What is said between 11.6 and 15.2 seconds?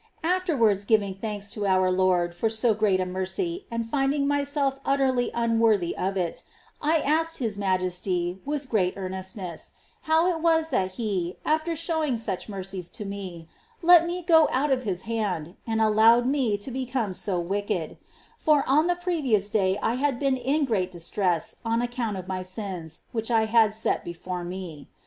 showing such mercies to me, let me go out of His